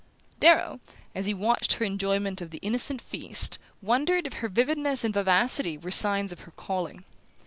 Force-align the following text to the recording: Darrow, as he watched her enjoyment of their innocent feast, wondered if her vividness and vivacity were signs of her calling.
Darrow, 0.39 0.79
as 1.13 1.27
he 1.27 1.33
watched 1.35 1.73
her 1.73 1.85
enjoyment 1.85 2.41
of 2.41 2.49
their 2.49 2.57
innocent 2.63 3.03
feast, 3.03 3.59
wondered 3.83 4.25
if 4.25 4.33
her 4.41 4.49
vividness 4.49 5.03
and 5.03 5.13
vivacity 5.13 5.77
were 5.77 5.91
signs 5.91 6.31
of 6.31 6.39
her 6.39 6.51
calling. 6.53 7.05